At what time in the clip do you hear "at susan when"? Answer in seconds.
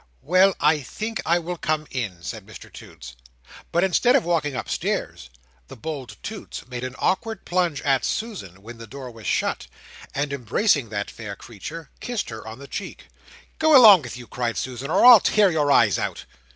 7.83-8.79